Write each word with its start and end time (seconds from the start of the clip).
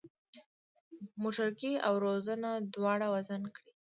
موټرګی 1.21 1.73
او 1.87 1.93
وزنه 2.17 2.51
دواړه 2.73 3.07
وزن 3.13 3.41
کړئ. 3.55 3.71